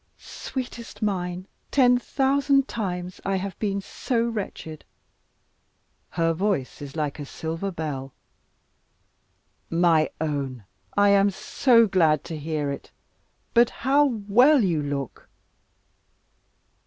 [0.17, 4.83] "Sweetest mine, ten thousand times, I have been so wretched."
[6.09, 8.11] Her voice is like a silver bell.
[9.69, 10.63] "My own,
[10.97, 12.89] I am so glad to hear it.
[13.53, 15.29] But how well you look!"